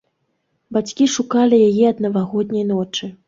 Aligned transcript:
Бацькі 0.77 1.07
шукалі 1.17 1.59
яе 1.69 1.85
ад 1.91 2.01
навагодняй 2.05 2.65
ночы. 2.73 3.15